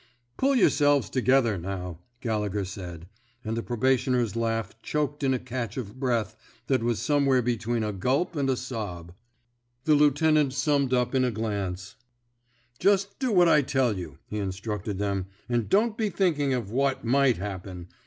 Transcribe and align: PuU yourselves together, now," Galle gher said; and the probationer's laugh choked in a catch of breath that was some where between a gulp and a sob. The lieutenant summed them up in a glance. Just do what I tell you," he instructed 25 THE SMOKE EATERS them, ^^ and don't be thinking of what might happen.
PuU 0.35 0.55
yourselves 0.57 1.11
together, 1.11 1.59
now," 1.59 1.99
Galle 2.21 2.49
gher 2.49 2.65
said; 2.65 3.05
and 3.45 3.55
the 3.55 3.61
probationer's 3.61 4.35
laugh 4.35 4.81
choked 4.81 5.21
in 5.21 5.31
a 5.31 5.37
catch 5.37 5.77
of 5.77 5.99
breath 5.99 6.35
that 6.65 6.81
was 6.81 6.97
some 6.99 7.27
where 7.27 7.43
between 7.43 7.83
a 7.83 7.93
gulp 7.93 8.35
and 8.35 8.49
a 8.49 8.57
sob. 8.57 9.13
The 9.83 9.93
lieutenant 9.93 10.53
summed 10.53 10.89
them 10.89 10.97
up 10.97 11.13
in 11.13 11.23
a 11.23 11.29
glance. 11.29 11.97
Just 12.79 13.19
do 13.19 13.31
what 13.31 13.47
I 13.47 13.61
tell 13.61 13.95
you," 13.95 14.17
he 14.27 14.39
instructed 14.39 14.97
25 14.97 14.97
THE 14.97 15.03
SMOKE 15.03 15.19
EATERS 15.19 15.47
them, 15.49 15.55
^^ 15.57 15.59
and 15.61 15.69
don't 15.69 15.95
be 15.99 16.09
thinking 16.09 16.53
of 16.55 16.71
what 16.71 17.05
might 17.05 17.37
happen. 17.37 17.87